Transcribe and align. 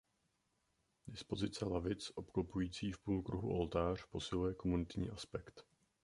Dispozice 1.07 1.65
lavic 1.65 2.05
obklopující 2.15 2.91
v 2.91 2.99
půlkruhu 2.99 3.51
oltář 3.59 4.05
posiluje 4.05 4.53
komunitní 4.53 5.09
aspekt. 5.09 5.65